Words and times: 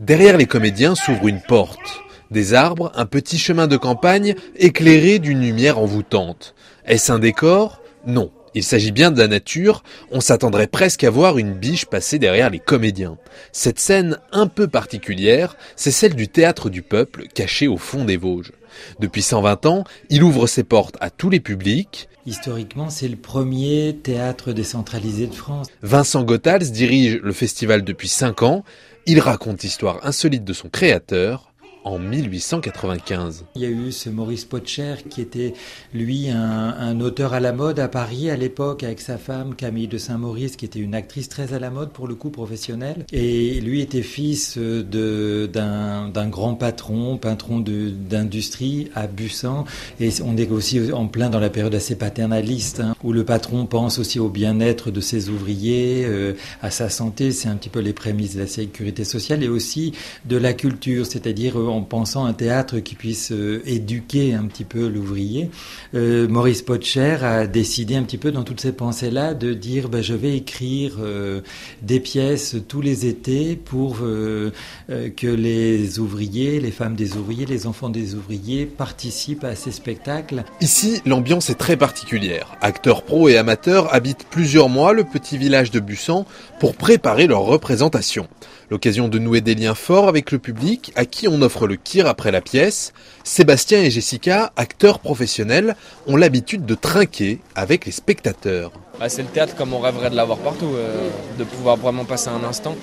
Derrière 0.00 0.38
les 0.38 0.46
comédiens 0.46 0.94
s'ouvre 0.94 1.28
une 1.28 1.42
porte. 1.42 2.00
Des 2.30 2.54
arbres, 2.54 2.90
un 2.94 3.04
petit 3.04 3.36
chemin 3.36 3.66
de 3.66 3.76
campagne 3.76 4.34
éclairé 4.56 5.18
d'une 5.18 5.42
lumière 5.42 5.78
envoûtante. 5.78 6.54
Est-ce 6.86 7.12
un 7.12 7.18
décor? 7.18 7.82
Non. 8.06 8.30
Il 8.54 8.64
s'agit 8.64 8.92
bien 8.92 9.10
de 9.10 9.18
la 9.18 9.28
nature, 9.28 9.84
on 10.10 10.22
s'attendrait 10.22 10.68
presque 10.68 11.04
à 11.04 11.10
voir 11.10 11.36
une 11.36 11.52
biche 11.52 11.84
passer 11.84 12.18
derrière 12.18 12.48
les 12.48 12.58
comédiens. 12.58 13.18
Cette 13.52 13.78
scène 13.78 14.18
un 14.32 14.46
peu 14.46 14.68
particulière, 14.68 15.54
c'est 15.76 15.92
celle 15.92 16.14
du 16.14 16.28
théâtre 16.28 16.70
du 16.70 16.80
peuple 16.80 17.26
caché 17.32 17.68
au 17.68 17.76
fond 17.76 18.04
des 18.06 18.16
Vosges. 18.16 18.52
Depuis 19.00 19.22
120 19.22 19.66
ans, 19.66 19.84
il 20.08 20.22
ouvre 20.22 20.46
ses 20.46 20.64
portes 20.64 20.96
à 21.00 21.10
tous 21.10 21.28
les 21.30 21.40
publics. 21.40 22.08
Historiquement, 22.26 22.90
c'est 22.90 23.08
le 23.08 23.16
premier 23.16 23.98
théâtre 24.02 24.52
décentralisé 24.52 25.26
de 25.26 25.34
France. 25.34 25.68
Vincent 25.82 26.22
Gothals 26.22 26.70
dirige 26.70 27.20
le 27.22 27.32
festival 27.32 27.84
depuis 27.84 28.08
5 28.08 28.42
ans. 28.42 28.64
Il 29.12 29.18
raconte 29.18 29.64
l'histoire 29.64 30.06
insolite 30.06 30.44
de 30.44 30.52
son 30.52 30.68
créateur, 30.68 31.49
en 31.84 31.98
1895. 31.98 33.44
Il 33.54 33.62
y 33.62 33.64
a 33.64 33.68
eu 33.68 33.92
ce 33.92 34.10
Maurice 34.10 34.44
Potcher 34.44 34.94
qui 35.08 35.20
était, 35.20 35.54
lui, 35.94 36.28
un, 36.30 37.00
auteur 37.00 37.32
à 37.32 37.40
la 37.40 37.52
mode 37.52 37.78
à 37.78 37.88
Paris 37.88 38.30
à 38.30 38.36
l'époque 38.36 38.82
avec 38.82 39.00
sa 39.00 39.16
femme 39.16 39.54
Camille 39.54 39.88
de 39.88 39.98
Saint-Maurice 39.98 40.56
qui 40.56 40.64
était 40.64 40.80
une 40.80 40.94
actrice 40.94 41.28
très 41.28 41.54
à 41.54 41.58
la 41.58 41.70
mode 41.70 41.90
pour 41.90 42.06
le 42.06 42.14
coup 42.14 42.30
professionnelle. 42.30 43.06
Et 43.12 43.60
lui 43.60 43.80
était 43.80 44.02
fils 44.02 44.58
d'un 44.58 46.28
grand 46.28 46.54
patron, 46.54 47.16
patron 47.16 47.60
d'industrie 47.60 48.90
à 48.94 49.06
Bussan. 49.06 49.64
Et 50.00 50.10
on 50.24 50.36
est 50.36 50.50
aussi 50.50 50.92
en 50.92 51.06
plein 51.06 51.30
dans 51.30 51.40
la 51.40 51.50
période 51.50 51.74
assez 51.74 51.96
paternaliste 51.96 52.80
hein, 52.80 52.94
où 53.02 53.12
le 53.12 53.24
patron 53.24 53.66
pense 53.66 53.98
aussi 53.98 54.18
au 54.18 54.28
bien-être 54.28 54.90
de 54.90 55.00
ses 55.00 55.28
ouvriers, 55.28 56.04
euh, 56.04 56.34
à 56.62 56.70
sa 56.70 56.88
santé. 56.88 57.32
C'est 57.32 57.48
un 57.48 57.56
petit 57.56 57.68
peu 57.68 57.80
les 57.80 57.92
prémices 57.92 58.34
de 58.34 58.40
la 58.40 58.46
sécurité 58.46 59.04
sociale 59.04 59.42
et 59.42 59.48
aussi 59.48 59.92
de 60.26 60.36
la 60.36 60.52
culture, 60.52 61.06
c'est-à-dire 61.06 61.58
euh, 61.58 61.69
en 61.70 61.82
pensant 61.82 62.24
un 62.24 62.32
théâtre 62.32 62.78
qui 62.78 62.94
puisse 62.94 63.32
euh, 63.32 63.62
éduquer 63.66 64.34
un 64.34 64.44
petit 64.44 64.64
peu 64.64 64.88
l'ouvrier. 64.88 65.50
Euh, 65.94 66.28
Maurice 66.28 66.62
Potcher 66.62 67.18
a 67.22 67.46
décidé 67.46 67.96
un 67.96 68.02
petit 68.02 68.18
peu 68.18 68.32
dans 68.32 68.42
toutes 68.42 68.60
ces 68.60 68.72
pensées-là 68.72 69.34
de 69.34 69.54
dire 69.54 69.88
ben, 69.88 70.02
je 70.02 70.14
vais 70.14 70.36
écrire 70.36 70.96
euh, 71.00 71.40
des 71.82 72.00
pièces 72.00 72.56
tous 72.68 72.80
les 72.80 73.06
étés 73.06 73.56
pour 73.56 73.98
que 74.00 75.26
les 75.26 75.98
ouvriers, 75.98 76.60
les 76.60 76.70
femmes 76.70 76.94
des 76.94 77.16
ouvriers, 77.16 77.46
les 77.46 77.66
enfants 77.66 77.88
des 77.88 78.14
ouvriers 78.14 78.66
participent 78.66 79.44
à 79.44 79.54
ces 79.54 79.70
spectacles. 79.70 80.44
Ici, 80.60 81.00
l'ambiance 81.06 81.50
est 81.50 81.54
très 81.54 81.76
particulière. 81.76 82.56
Acteurs 82.60 83.02
pros 83.02 83.28
et 83.28 83.36
amateurs 83.36 83.92
habitent 83.94 84.26
plusieurs 84.30 84.68
mois 84.68 84.92
le 84.92 85.04
petit 85.04 85.38
village 85.38 85.70
de 85.70 85.80
Bussan 85.80 86.24
pour 86.58 86.74
préparer 86.74 87.26
leur 87.26 87.42
représentation. 87.42 88.28
L'occasion 88.70 89.08
de 89.08 89.18
nouer 89.18 89.40
des 89.40 89.56
liens 89.56 89.74
forts 89.74 90.08
avec 90.08 90.30
le 90.30 90.38
public 90.38 90.92
à 90.94 91.04
qui 91.04 91.26
on 91.26 91.42
offre 91.42 91.59
le 91.66 91.76
kir 91.76 92.06
après 92.06 92.30
la 92.30 92.40
pièce. 92.40 92.92
Sébastien 93.24 93.80
et 93.80 93.90
Jessica, 93.90 94.52
acteurs 94.56 94.98
professionnels, 94.98 95.76
ont 96.06 96.16
l'habitude 96.16 96.66
de 96.66 96.74
trinquer 96.74 97.40
avec 97.54 97.86
les 97.86 97.92
spectateurs. 97.92 98.72
Bah, 98.98 99.08
c'est 99.08 99.22
le 99.22 99.28
théâtre 99.28 99.54
comme 99.56 99.72
on 99.72 99.80
rêverait 99.80 100.10
de 100.10 100.16
l'avoir 100.16 100.38
partout, 100.38 100.72
euh, 100.74 101.08
de 101.38 101.44
pouvoir 101.44 101.76
vraiment 101.76 102.04
passer 102.04 102.28
un 102.28 102.46
instant. 102.46 102.76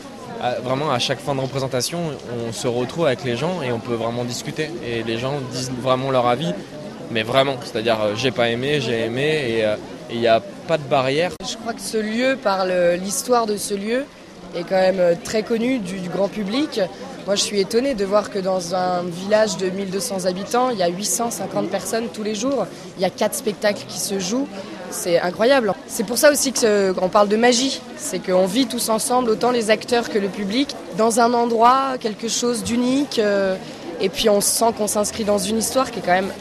vraiment 0.63 0.91
à 0.91 0.99
chaque 0.99 1.19
fin 1.19 1.33
de 1.33 1.41
représentation, 1.41 1.99
on 2.47 2.53
se 2.53 2.67
retrouve 2.67 3.07
avec 3.07 3.23
les 3.23 3.35
gens 3.35 3.61
et 3.63 3.71
on 3.71 3.79
peut 3.79 3.95
vraiment 3.95 4.23
discuter. 4.23 4.69
Et 4.85 5.03
les 5.03 5.17
gens 5.17 5.39
disent 5.51 5.71
vraiment 5.81 6.11
leur 6.11 6.27
avis, 6.27 6.53
mais 7.11 7.23
vraiment, 7.23 7.55
c'est-à-dire 7.63 8.01
euh, 8.01 8.15
j'ai 8.15 8.31
pas 8.31 8.49
aimé, 8.49 8.79
j'ai 8.81 9.05
aimé 9.05 9.45
et 9.49 9.65
euh, 9.65 9.75
il 10.09 10.19
n'y 10.19 10.27
a 10.27 10.41
pas 10.67 10.77
de 10.77 10.83
barrière. 10.83 11.31
Je 11.47 11.55
crois 11.57 11.73
que 11.73 11.81
ce 11.81 11.97
lieu, 11.97 12.37
par 12.41 12.65
l'histoire 12.65 13.45
de 13.45 13.57
ce 13.57 13.73
lieu, 13.73 14.05
est 14.55 14.63
quand 14.63 14.75
même 14.75 14.99
euh, 14.99 15.15
très 15.21 15.43
connu 15.43 15.79
du, 15.79 16.09
grand 16.09 16.27
public. 16.27 16.81
Moi, 17.27 17.35
je 17.35 17.43
suis 17.43 17.59
étonnée 17.59 17.93
de 17.93 18.05
voir 18.05 18.29
que 18.29 18.39
dans 18.39 18.73
un 18.73 19.03
village 19.03 19.57
de 19.57 19.69
1200 19.69 20.23
habitants, 20.27 20.69
il 20.69 20.77
y 20.77 20.81
a 20.81 20.87
850 20.87 21.69
personnes 21.69 22.05
tous 22.13 22.23
les 22.23 22.35
jours. 22.35 22.65
Il 22.95 23.01
y 23.01 23.05
a 23.05 23.09
quatre 23.09 23.35
spectacles 23.35 23.83
qui 23.85 23.99
se 23.99 24.17
jouent. 24.17 24.47
C'est 24.91 25.19
incroyable. 25.19 25.73
C'est 25.87 26.05
pour 26.05 26.17
ça 26.17 26.31
aussi 26.31 26.53
qu'on 26.53 27.09
parle 27.09 27.27
de 27.27 27.35
magie. 27.35 27.81
C'est 27.97 28.19
qu'on 28.19 28.45
vit 28.45 28.65
tous 28.65 28.87
ensemble, 28.87 29.29
autant 29.29 29.51
les 29.51 29.69
acteurs 29.71 30.09
que 30.09 30.17
le 30.17 30.29
public, 30.29 30.73
dans 30.97 31.19
un 31.19 31.33
endroit, 31.33 31.97
quelque 31.99 32.29
chose 32.29 32.63
d'unique. 32.63 33.19
Euh, 33.19 33.57
et 33.99 34.07
puis 34.07 34.29
on 34.29 34.39
sent 34.39 34.71
qu'on 34.77 34.87
s'inscrit 34.87 35.25
dans 35.25 35.37
une 35.37 35.57
histoire 35.57 35.91
qui 35.91 35.99
est 35.99 36.03
quand 36.03 36.13
même 36.13 36.31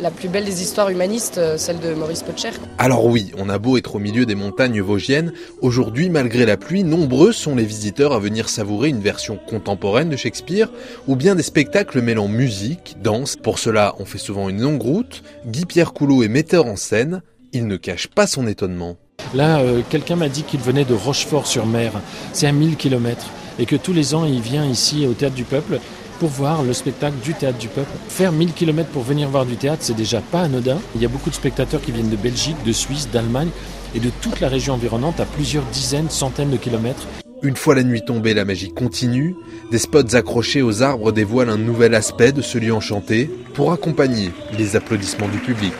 la 0.00 0.10
plus 0.10 0.28
belle 0.28 0.44
des 0.44 0.62
histoires 0.62 0.88
humanistes, 0.90 1.38
euh, 1.38 1.56
celle 1.56 1.80
de 1.80 1.94
Maurice 1.94 2.22
Potcher. 2.22 2.50
Alors 2.78 3.06
oui, 3.06 3.32
on 3.38 3.48
a 3.48 3.58
beau 3.58 3.76
être 3.76 3.96
au 3.96 3.98
milieu 3.98 4.26
des 4.26 4.34
montagnes 4.34 4.80
vosgiennes, 4.80 5.32
aujourd'hui, 5.60 6.08
malgré 6.10 6.46
la 6.46 6.56
pluie, 6.56 6.84
nombreux 6.84 7.32
sont 7.32 7.54
les 7.54 7.64
visiteurs 7.64 8.12
à 8.12 8.18
venir 8.18 8.48
savourer 8.48 8.88
une 8.88 9.00
version 9.00 9.36
contemporaine 9.36 10.08
de 10.08 10.16
Shakespeare, 10.16 10.70
ou 11.06 11.16
bien 11.16 11.34
des 11.34 11.42
spectacles 11.42 12.00
mêlant 12.00 12.28
musique, 12.28 12.96
danse. 13.02 13.36
Pour 13.36 13.58
cela, 13.58 13.94
on 13.98 14.04
fait 14.04 14.18
souvent 14.18 14.48
une 14.48 14.60
longue 14.60 14.82
route. 14.82 15.22
Guy-Pierre 15.46 15.92
Coulot 15.92 16.22
est 16.22 16.28
metteur 16.28 16.66
en 16.66 16.76
scène, 16.76 17.22
il 17.52 17.66
ne 17.66 17.76
cache 17.76 18.08
pas 18.08 18.26
son 18.26 18.46
étonnement. 18.46 18.96
Là, 19.34 19.60
euh, 19.60 19.82
quelqu'un 19.88 20.16
m'a 20.16 20.28
dit 20.28 20.42
qu'il 20.42 20.60
venait 20.60 20.84
de 20.84 20.94
Rochefort-sur-Mer, 20.94 21.92
c'est 22.32 22.46
à 22.46 22.52
1000 22.52 22.76
km, 22.76 23.28
et 23.58 23.66
que 23.66 23.76
tous 23.76 23.92
les 23.92 24.14
ans, 24.14 24.24
il 24.24 24.40
vient 24.40 24.66
ici 24.66 25.06
au 25.06 25.12
Théâtre 25.12 25.34
du 25.34 25.44
Peuple 25.44 25.78
pour 26.22 26.30
voir 26.30 26.62
le 26.62 26.72
spectacle 26.72 27.16
du 27.24 27.34
théâtre 27.34 27.58
du 27.58 27.66
peuple. 27.66 27.90
Faire 28.08 28.30
1000 28.30 28.52
km 28.52 28.88
pour 28.90 29.02
venir 29.02 29.28
voir 29.28 29.44
du 29.44 29.56
théâtre, 29.56 29.82
c'est 29.82 29.96
déjà 29.96 30.20
pas 30.20 30.42
anodin. 30.42 30.78
Il 30.94 31.02
y 31.02 31.04
a 31.04 31.08
beaucoup 31.08 31.30
de 31.30 31.34
spectateurs 31.34 31.80
qui 31.80 31.90
viennent 31.90 32.10
de 32.10 32.16
Belgique, 32.16 32.54
de 32.64 32.70
Suisse, 32.70 33.08
d'Allemagne 33.12 33.48
et 33.92 33.98
de 33.98 34.08
toute 34.20 34.38
la 34.38 34.46
région 34.46 34.74
environnante 34.74 35.18
à 35.18 35.24
plusieurs 35.24 35.64
dizaines, 35.72 36.10
centaines 36.10 36.50
de 36.50 36.56
kilomètres. 36.56 37.08
Une 37.42 37.56
fois 37.56 37.74
la 37.74 37.82
nuit 37.82 38.04
tombée, 38.04 38.34
la 38.34 38.44
magie 38.44 38.72
continue. 38.72 39.34
Des 39.72 39.78
spots 39.78 40.14
accrochés 40.14 40.62
aux 40.62 40.80
arbres 40.80 41.10
dévoilent 41.10 41.50
un 41.50 41.58
nouvel 41.58 41.92
aspect 41.92 42.30
de 42.30 42.40
ce 42.40 42.56
lieu 42.56 42.72
enchanté 42.72 43.28
pour 43.54 43.72
accompagner 43.72 44.30
les 44.56 44.76
applaudissements 44.76 45.26
du 45.26 45.38
public. 45.38 45.72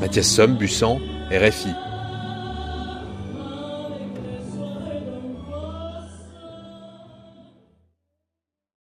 Mathias 0.00 0.26
Somme, 0.26 0.56
Bussan, 0.56 0.98
RFI. 1.30 1.91